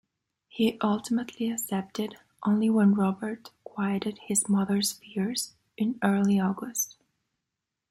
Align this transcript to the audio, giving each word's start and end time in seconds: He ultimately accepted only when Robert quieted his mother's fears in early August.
He 0.47 0.79
ultimately 0.81 1.51
accepted 1.51 2.17
only 2.41 2.71
when 2.71 2.95
Robert 2.95 3.51
quieted 3.63 4.17
his 4.17 4.49
mother's 4.49 4.93
fears 4.93 5.53
in 5.77 5.99
early 6.01 6.39
August. 6.39 6.97